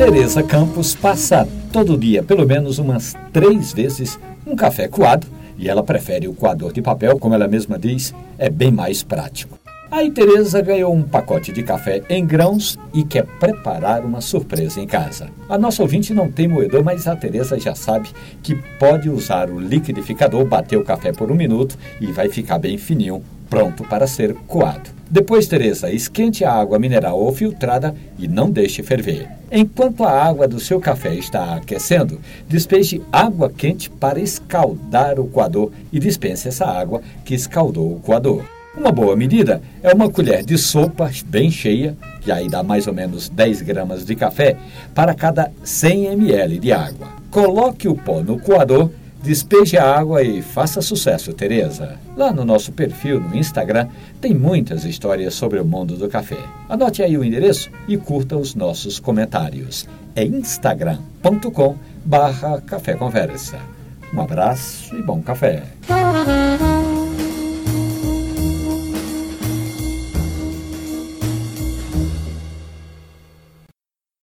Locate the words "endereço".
57.24-57.70